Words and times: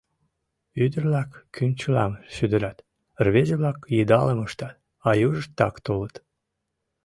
Ӱдыр-влак 0.83 1.29
кӱнчылам 1.55 2.13
шӱдырат, 2.33 2.77
рвезе-влак 3.25 3.79
йыдалым 3.95 4.39
ыштат, 4.47 4.75
а 5.07 5.09
южышт 5.27 5.51
так 5.59 5.75
толыт. 5.85 6.15